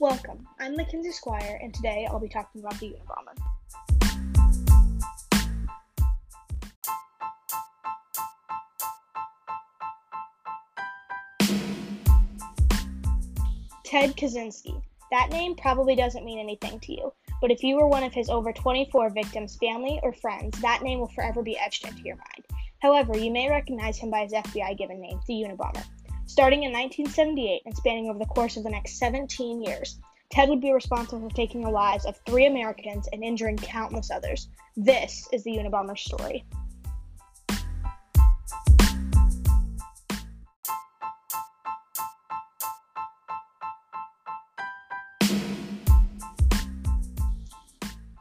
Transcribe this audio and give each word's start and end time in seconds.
Welcome. 0.00 0.46
I'm 0.60 0.76
Mackenzie 0.76 1.10
Squire, 1.10 1.58
and 1.60 1.74
today 1.74 2.06
I'll 2.08 2.20
be 2.20 2.28
talking 2.28 2.60
about 2.60 2.78
the 2.78 2.94
Unabomber. 2.94 3.34
Ted 13.84 14.14
Kaczynski. 14.16 14.80
That 15.10 15.30
name 15.30 15.56
probably 15.56 15.96
doesn't 15.96 16.24
mean 16.24 16.38
anything 16.38 16.78
to 16.78 16.92
you, 16.92 17.12
but 17.40 17.50
if 17.50 17.64
you 17.64 17.74
were 17.74 17.88
one 17.88 18.04
of 18.04 18.12
his 18.12 18.30
over 18.30 18.52
24 18.52 19.10
victims' 19.10 19.56
family 19.56 19.98
or 20.04 20.12
friends, 20.12 20.60
that 20.60 20.82
name 20.82 21.00
will 21.00 21.08
forever 21.08 21.42
be 21.42 21.58
etched 21.58 21.88
into 21.88 22.02
your 22.02 22.14
mind. 22.14 22.44
However, 22.80 23.18
you 23.18 23.32
may 23.32 23.50
recognize 23.50 23.98
him 23.98 24.10
by 24.12 24.22
his 24.22 24.32
FBI 24.32 24.78
given 24.78 25.00
name, 25.00 25.18
the 25.26 25.42
Unabomber. 25.42 25.84
Starting 26.28 26.64
in 26.64 26.72
1978 26.72 27.62
and 27.64 27.74
spanning 27.74 28.10
over 28.10 28.18
the 28.18 28.26
course 28.26 28.58
of 28.58 28.62
the 28.62 28.68
next 28.68 28.98
17 28.98 29.62
years, 29.62 29.98
Ted 30.30 30.50
would 30.50 30.60
be 30.60 30.70
responsible 30.70 31.26
for 31.26 31.34
taking 31.34 31.62
the 31.62 31.70
lives 31.70 32.04
of 32.04 32.20
three 32.26 32.44
Americans 32.44 33.08
and 33.14 33.24
injuring 33.24 33.56
countless 33.56 34.10
others. 34.10 34.50
This 34.76 35.26
is 35.32 35.42
the 35.42 35.52
Unabomber 35.52 35.96
story. 35.96 36.44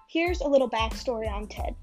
Here's 0.08 0.40
a 0.40 0.48
little 0.48 0.70
backstory 0.70 1.30
on 1.30 1.48
Ted. 1.48 1.76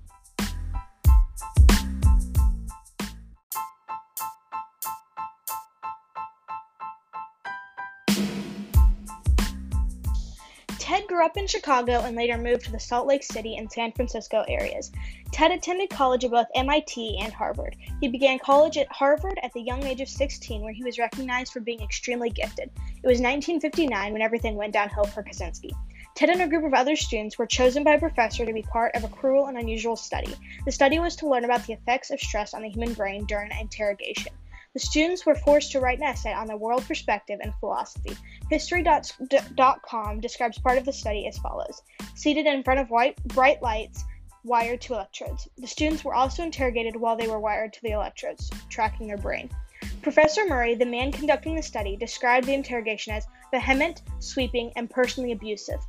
Ted 10.84 11.06
grew 11.06 11.24
up 11.24 11.38
in 11.38 11.46
Chicago 11.46 12.02
and 12.02 12.14
later 12.14 12.36
moved 12.36 12.66
to 12.66 12.70
the 12.70 12.78
Salt 12.78 13.06
Lake 13.06 13.22
City 13.22 13.56
and 13.56 13.72
San 13.72 13.90
Francisco 13.92 14.44
areas. 14.46 14.92
Ted 15.32 15.50
attended 15.50 15.88
college 15.88 16.26
at 16.26 16.30
both 16.30 16.46
MIT 16.54 17.20
and 17.22 17.32
Harvard. 17.32 17.74
He 18.02 18.08
began 18.08 18.38
college 18.38 18.76
at 18.76 18.92
Harvard 18.92 19.40
at 19.42 19.50
the 19.54 19.62
young 19.62 19.82
age 19.84 20.02
of 20.02 20.10
16, 20.10 20.60
where 20.60 20.74
he 20.74 20.84
was 20.84 20.98
recognized 20.98 21.54
for 21.54 21.60
being 21.60 21.80
extremely 21.80 22.28
gifted. 22.28 22.68
It 23.02 23.06
was 23.06 23.18
1959 23.18 24.12
when 24.12 24.20
everything 24.20 24.56
went 24.56 24.74
downhill 24.74 25.04
for 25.04 25.22
Kaczynski. 25.22 25.70
Ted 26.16 26.28
and 26.28 26.42
a 26.42 26.48
group 26.48 26.64
of 26.64 26.74
other 26.74 26.96
students 26.96 27.38
were 27.38 27.46
chosen 27.46 27.82
by 27.82 27.94
a 27.94 27.98
professor 27.98 28.44
to 28.44 28.52
be 28.52 28.60
part 28.60 28.94
of 28.94 29.04
a 29.04 29.08
cruel 29.08 29.46
and 29.46 29.56
unusual 29.56 29.96
study. 29.96 30.36
The 30.66 30.70
study 30.70 30.98
was 30.98 31.16
to 31.16 31.28
learn 31.30 31.46
about 31.46 31.66
the 31.66 31.72
effects 31.72 32.10
of 32.10 32.20
stress 32.20 32.52
on 32.52 32.60
the 32.60 32.68
human 32.68 32.92
brain 32.92 33.24
during 33.24 33.50
an 33.52 33.58
interrogation. 33.58 34.34
The 34.74 34.80
students 34.80 35.24
were 35.24 35.36
forced 35.36 35.70
to 35.72 35.80
write 35.80 35.98
an 35.98 36.04
essay 36.04 36.32
on 36.32 36.48
their 36.48 36.56
world 36.56 36.84
perspective 36.84 37.38
and 37.40 37.54
philosophy. 37.60 38.16
History.com 38.50 40.20
describes 40.20 40.58
part 40.58 40.78
of 40.78 40.84
the 40.84 40.92
study 40.92 41.28
as 41.28 41.38
follows 41.38 41.80
Seated 42.16 42.46
in 42.46 42.64
front 42.64 42.80
of 42.80 42.90
white, 42.90 43.22
bright 43.24 43.62
lights, 43.62 44.04
wired 44.42 44.80
to 44.82 44.94
electrodes. 44.94 45.48
The 45.58 45.68
students 45.68 46.04
were 46.04 46.14
also 46.14 46.42
interrogated 46.42 46.96
while 46.96 47.16
they 47.16 47.28
were 47.28 47.38
wired 47.38 47.72
to 47.72 47.82
the 47.82 47.92
electrodes, 47.92 48.50
tracking 48.68 49.06
their 49.06 49.16
brain. 49.16 49.48
Professor 50.02 50.44
Murray, 50.44 50.74
the 50.74 50.84
man 50.84 51.12
conducting 51.12 51.54
the 51.54 51.62
study, 51.62 51.96
described 51.96 52.46
the 52.46 52.52
interrogation 52.52 53.14
as 53.14 53.26
vehement, 53.52 54.02
sweeping, 54.18 54.72
and 54.74 54.90
personally 54.90 55.30
abusive. 55.30 55.80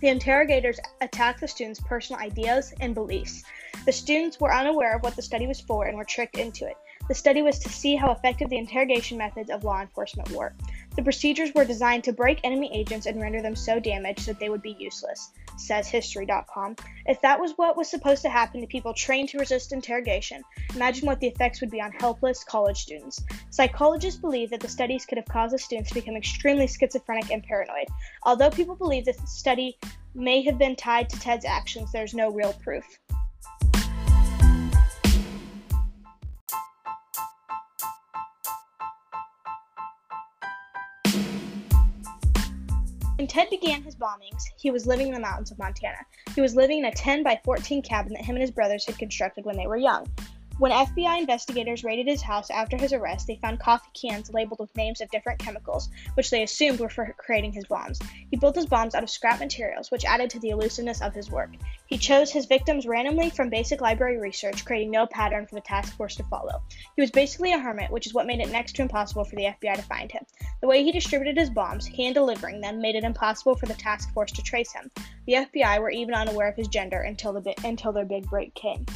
The 0.00 0.08
interrogators 0.08 0.78
attacked 1.00 1.40
the 1.40 1.48
students' 1.48 1.80
personal 1.80 2.22
ideas 2.22 2.72
and 2.80 2.94
beliefs. 2.94 3.42
The 3.84 3.92
students 3.92 4.38
were 4.38 4.54
unaware 4.54 4.94
of 4.94 5.02
what 5.02 5.16
the 5.16 5.22
study 5.22 5.48
was 5.48 5.60
for 5.60 5.86
and 5.86 5.98
were 5.98 6.04
tricked 6.04 6.38
into 6.38 6.66
it. 6.66 6.76
The 7.08 7.14
study 7.14 7.42
was 7.42 7.58
to 7.60 7.68
see 7.68 7.96
how 7.96 8.12
effective 8.12 8.48
the 8.48 8.58
interrogation 8.58 9.18
methods 9.18 9.50
of 9.50 9.64
law 9.64 9.80
enforcement 9.80 10.30
were. 10.30 10.54
The 10.94 11.02
procedures 11.02 11.52
were 11.54 11.64
designed 11.64 12.04
to 12.04 12.12
break 12.12 12.40
enemy 12.44 12.70
agents 12.72 13.06
and 13.06 13.20
render 13.20 13.42
them 13.42 13.56
so 13.56 13.80
damaged 13.80 14.26
that 14.26 14.38
they 14.38 14.50
would 14.50 14.62
be 14.62 14.76
useless, 14.78 15.30
says 15.56 15.88
History.com. 15.88 16.76
If 17.06 17.20
that 17.22 17.40
was 17.40 17.52
what 17.56 17.76
was 17.76 17.88
supposed 17.88 18.22
to 18.22 18.28
happen 18.28 18.60
to 18.60 18.66
people 18.66 18.94
trained 18.94 19.30
to 19.30 19.38
resist 19.38 19.72
interrogation, 19.72 20.42
imagine 20.74 21.06
what 21.06 21.18
the 21.20 21.26
effects 21.26 21.60
would 21.60 21.70
be 21.70 21.80
on 21.80 21.92
helpless 21.92 22.44
college 22.44 22.78
students. 22.78 23.22
Psychologists 23.50 24.20
believe 24.20 24.50
that 24.50 24.60
the 24.60 24.68
studies 24.68 25.06
could 25.06 25.18
have 25.18 25.26
caused 25.26 25.54
the 25.54 25.58
students 25.58 25.88
to 25.90 25.94
become 25.94 26.16
extremely 26.16 26.66
schizophrenic 26.66 27.30
and 27.30 27.42
paranoid. 27.42 27.88
Although 28.24 28.50
people 28.50 28.76
believe 28.76 29.06
that 29.06 29.18
the 29.18 29.26
study 29.26 29.78
may 30.14 30.42
have 30.42 30.58
been 30.58 30.76
tied 30.76 31.08
to 31.08 31.20
Ted's 31.20 31.44
actions, 31.44 31.90
there's 31.90 32.14
no 32.14 32.30
real 32.30 32.52
proof. 32.52 32.84
When 43.22 43.28
Ted 43.28 43.50
began 43.50 43.84
his 43.84 43.94
bombings, 43.94 44.42
he 44.56 44.72
was 44.72 44.84
living 44.84 45.06
in 45.06 45.14
the 45.14 45.20
mountains 45.20 45.52
of 45.52 45.58
Montana. 45.60 45.98
He 46.34 46.40
was 46.40 46.56
living 46.56 46.80
in 46.80 46.86
a 46.86 46.90
10 46.90 47.22
by 47.22 47.40
14 47.44 47.80
cabin 47.80 48.14
that 48.14 48.24
him 48.24 48.34
and 48.34 48.42
his 48.42 48.50
brothers 48.50 48.84
had 48.84 48.98
constructed 48.98 49.44
when 49.44 49.56
they 49.56 49.68
were 49.68 49.76
young. 49.76 50.08
When 50.62 50.70
FBI 50.70 51.18
investigators 51.18 51.82
raided 51.82 52.06
his 52.06 52.22
house 52.22 52.48
after 52.48 52.76
his 52.76 52.92
arrest, 52.92 53.26
they 53.26 53.34
found 53.34 53.58
coffee 53.58 53.90
cans 53.94 54.32
labeled 54.32 54.60
with 54.60 54.76
names 54.76 55.00
of 55.00 55.10
different 55.10 55.40
chemicals, 55.40 55.90
which 56.14 56.30
they 56.30 56.44
assumed 56.44 56.78
were 56.78 56.88
for 56.88 57.12
creating 57.18 57.50
his 57.50 57.64
bombs. 57.64 57.98
He 58.30 58.36
built 58.36 58.54
his 58.54 58.66
bombs 58.66 58.94
out 58.94 59.02
of 59.02 59.10
scrap 59.10 59.40
materials, 59.40 59.90
which 59.90 60.04
added 60.04 60.30
to 60.30 60.38
the 60.38 60.50
elusiveness 60.50 61.02
of 61.02 61.14
his 61.14 61.32
work. 61.32 61.50
He 61.86 61.98
chose 61.98 62.30
his 62.30 62.46
victims 62.46 62.86
randomly 62.86 63.28
from 63.28 63.50
basic 63.50 63.80
library 63.80 64.20
research, 64.20 64.64
creating 64.64 64.92
no 64.92 65.04
pattern 65.04 65.48
for 65.48 65.56
the 65.56 65.62
task 65.62 65.96
force 65.96 66.14
to 66.14 66.22
follow. 66.30 66.62
He 66.94 67.02
was 67.02 67.10
basically 67.10 67.54
a 67.54 67.58
hermit, 67.58 67.90
which 67.90 68.06
is 68.06 68.14
what 68.14 68.28
made 68.28 68.38
it 68.38 68.52
next 68.52 68.76
to 68.76 68.82
impossible 68.82 69.24
for 69.24 69.34
the 69.34 69.46
FBI 69.46 69.74
to 69.74 69.82
find 69.82 70.12
him. 70.12 70.24
The 70.60 70.68
way 70.68 70.84
he 70.84 70.92
distributed 70.92 71.36
his 71.36 71.50
bombs, 71.50 71.88
hand 71.88 72.14
delivering 72.14 72.60
them, 72.60 72.80
made 72.80 72.94
it 72.94 73.02
impossible 73.02 73.56
for 73.56 73.66
the 73.66 73.74
task 73.74 74.14
force 74.14 74.30
to 74.30 74.42
trace 74.42 74.72
him. 74.72 74.92
The 75.26 75.44
FBI 75.44 75.80
were 75.80 75.90
even 75.90 76.14
unaware 76.14 76.46
of 76.46 76.54
his 76.54 76.68
gender 76.68 77.00
until, 77.00 77.32
the, 77.32 77.52
until 77.64 77.90
their 77.90 78.04
big 78.04 78.30
break 78.30 78.54
came. 78.54 78.86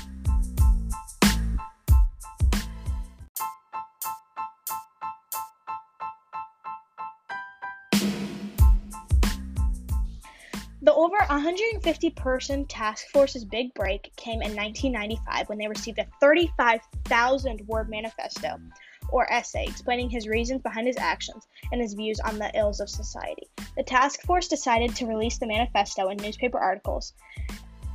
The 10.86 10.94
over 10.94 11.16
150 11.16 12.10
person 12.10 12.64
task 12.66 13.08
force's 13.08 13.44
big 13.44 13.74
break 13.74 14.12
came 14.14 14.40
in 14.40 14.54
1995 14.54 15.48
when 15.48 15.58
they 15.58 15.66
received 15.66 15.98
a 15.98 16.06
35,000 16.20 17.66
word 17.66 17.90
manifesto 17.90 18.60
or 19.08 19.28
essay 19.32 19.64
explaining 19.64 20.10
his 20.10 20.28
reasons 20.28 20.62
behind 20.62 20.86
his 20.86 20.96
actions 20.96 21.48
and 21.72 21.80
his 21.80 21.94
views 21.94 22.20
on 22.20 22.38
the 22.38 22.56
ills 22.56 22.78
of 22.78 22.88
society. 22.88 23.48
The 23.76 23.82
task 23.82 24.22
force 24.22 24.46
decided 24.46 24.94
to 24.94 25.06
release 25.06 25.38
the 25.38 25.48
manifesto 25.48 26.08
in 26.10 26.18
newspaper 26.18 26.60
articles, 26.60 27.14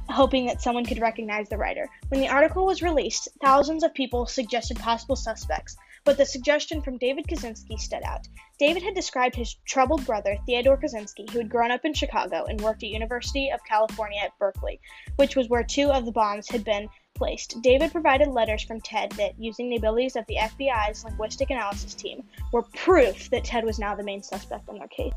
hoping 0.09 0.47
that 0.47 0.61
someone 0.61 0.85
could 0.85 0.99
recognize 0.99 1.47
the 1.47 1.57
writer. 1.57 1.87
When 2.09 2.19
the 2.19 2.27
article 2.27 2.65
was 2.65 2.81
released, 2.81 3.29
thousands 3.41 3.85
of 3.85 3.93
people 3.93 4.25
suggested 4.25 4.77
possible 4.77 5.15
suspects 5.15 5.77
but 6.03 6.17
the 6.17 6.25
suggestion 6.25 6.81
from 6.81 6.97
David 6.97 7.25
Kaczynski 7.27 7.77
stood 7.79 8.03
out. 8.03 8.27
David 8.59 8.83
had 8.83 8.95
described 8.95 9.35
his 9.35 9.55
troubled 9.65 10.05
brother, 10.05 10.37
Theodore 10.45 10.77
Kaczynski, 10.77 11.29
who 11.29 11.39
had 11.39 11.49
grown 11.49 11.71
up 11.71 11.85
in 11.85 11.93
Chicago 11.93 12.45
and 12.45 12.59
worked 12.61 12.83
at 12.83 12.89
University 12.89 13.49
of 13.49 13.63
California 13.63 14.19
at 14.23 14.37
Berkeley, 14.39 14.79
which 15.15 15.35
was 15.35 15.49
where 15.49 15.63
two 15.63 15.91
of 15.91 16.05
the 16.05 16.11
bombs 16.11 16.49
had 16.49 16.63
been 16.63 16.87
placed. 17.15 17.61
David 17.61 17.91
provided 17.91 18.29
letters 18.29 18.63
from 18.63 18.81
Ted 18.81 19.11
that, 19.13 19.33
using 19.37 19.69
the 19.69 19.75
abilities 19.75 20.15
of 20.15 20.25
the 20.27 20.37
FBI's 20.37 21.03
linguistic 21.03 21.51
analysis 21.51 21.93
team, 21.93 22.23
were 22.51 22.63
proof 22.63 23.29
that 23.29 23.43
Ted 23.43 23.63
was 23.63 23.79
now 23.79 23.95
the 23.95 24.03
main 24.03 24.23
suspect 24.23 24.67
in 24.69 24.77
their 24.77 24.87
case. 24.87 25.13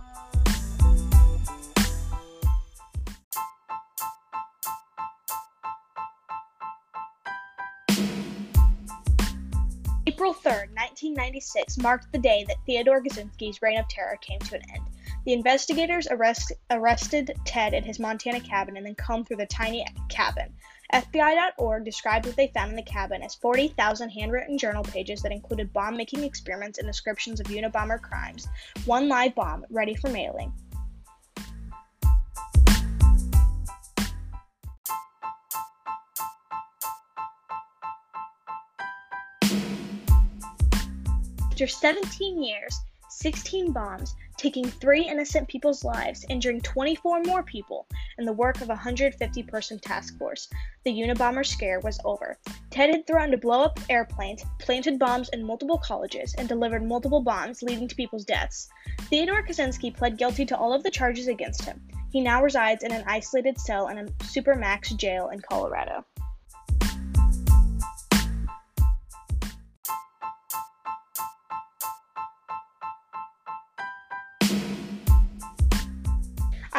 April 10.06 10.34
3, 10.34 10.52
1996 10.52 11.78
marked 11.78 12.12
the 12.12 12.18
day 12.18 12.44
that 12.46 12.58
Theodore 12.66 13.02
Kaczynski's 13.02 13.62
reign 13.62 13.78
of 13.78 13.88
terror 13.88 14.18
came 14.20 14.38
to 14.40 14.56
an 14.56 14.62
end. 14.74 14.84
The 15.24 15.32
investigators 15.32 16.06
arrest, 16.10 16.52
arrested 16.70 17.32
Ted 17.46 17.72
at 17.72 17.86
his 17.86 17.98
Montana 17.98 18.40
cabin 18.40 18.76
and 18.76 18.84
then 18.84 18.96
combed 18.96 19.26
through 19.26 19.38
the 19.38 19.46
tiny 19.46 19.86
cabin. 20.10 20.52
FBI.org 20.92 21.86
described 21.86 22.26
what 22.26 22.36
they 22.36 22.48
found 22.48 22.68
in 22.68 22.76
the 22.76 22.82
cabin 22.82 23.22
as 23.22 23.34
40,000 23.36 24.10
handwritten 24.10 24.58
journal 24.58 24.84
pages 24.84 25.22
that 25.22 25.32
included 25.32 25.72
bomb 25.72 25.96
making 25.96 26.22
experiments 26.22 26.78
and 26.78 26.86
descriptions 26.86 27.40
of 27.40 27.46
Unabomber 27.46 27.98
crimes, 27.98 28.46
one 28.84 29.08
live 29.08 29.34
bomb 29.34 29.64
ready 29.70 29.94
for 29.94 30.10
mailing, 30.10 30.52
After 41.54 41.68
17 41.68 42.42
years, 42.42 42.80
16 43.10 43.70
bombs, 43.70 44.16
taking 44.36 44.64
three 44.64 45.06
innocent 45.06 45.46
people's 45.46 45.84
lives, 45.84 46.26
injuring 46.28 46.60
24 46.62 47.22
more 47.22 47.44
people, 47.44 47.86
and 48.18 48.26
the 48.26 48.32
work 48.32 48.56
of 48.56 48.70
a 48.70 48.74
150 48.74 49.42
person 49.44 49.78
task 49.78 50.18
force. 50.18 50.48
The 50.84 50.90
Unabomber 50.90 51.46
scare 51.46 51.78
was 51.78 52.00
over. 52.04 52.36
Ted 52.70 52.90
had 52.90 53.06
threatened 53.06 53.30
to 53.30 53.38
blow 53.38 53.62
up 53.62 53.78
airplanes, 53.88 54.44
planted 54.58 54.98
bombs 54.98 55.28
in 55.28 55.46
multiple 55.46 55.78
colleges, 55.78 56.34
and 56.36 56.48
delivered 56.48 56.82
multiple 56.82 57.22
bombs 57.22 57.62
leading 57.62 57.86
to 57.86 57.94
people's 57.94 58.24
deaths. 58.24 58.68
Theodore 59.02 59.46
Kaczynski 59.46 59.96
pled 59.96 60.18
guilty 60.18 60.44
to 60.46 60.58
all 60.58 60.72
of 60.72 60.82
the 60.82 60.90
charges 60.90 61.28
against 61.28 61.64
him. 61.64 61.80
He 62.10 62.20
now 62.20 62.42
resides 62.42 62.82
in 62.82 62.90
an 62.90 63.04
isolated 63.06 63.60
cell 63.60 63.86
in 63.86 63.98
a 63.98 64.06
supermax 64.24 64.96
jail 64.96 65.28
in 65.28 65.38
Colorado. 65.38 66.04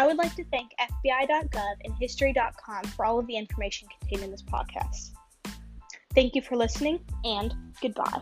I 0.06 0.08
would 0.08 0.18
like 0.18 0.36
to 0.36 0.46
thank 0.52 0.70
FBI.gov 0.80 1.78
and 1.84 1.96
History.com 2.00 2.84
for 2.84 3.06
all 3.06 3.18
of 3.18 3.26
the 3.26 3.36
information 3.36 3.88
contained 4.00 4.24
in 4.26 4.30
this 4.30 4.44
podcast. 4.44 5.14
Thank 6.14 6.36
you 6.36 6.44
for 6.44 6.56
listening, 6.56 7.00
and 7.24 7.56
goodbye. 7.82 8.22